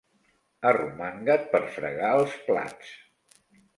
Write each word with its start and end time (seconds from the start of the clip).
Arromanga't 0.69 1.45
per 1.53 1.61
fregar 1.75 2.11
els 2.23 2.37
plats. 2.49 2.91